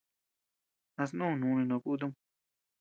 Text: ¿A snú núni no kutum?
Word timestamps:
¿A 1.01 1.03
snú 1.09 1.27
núni 1.41 1.63
no 1.69 1.77
kutum? 1.83 2.11